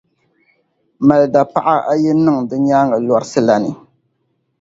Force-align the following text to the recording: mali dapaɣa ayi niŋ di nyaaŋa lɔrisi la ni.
mali 1.07 1.27
dapaɣa 1.33 1.75
ayi 1.91 2.11
niŋ 2.25 2.37
di 2.49 2.55
nyaaŋa 2.65 2.97
lɔrisi 3.07 3.41
la 3.47 3.55
ni. 3.63 3.71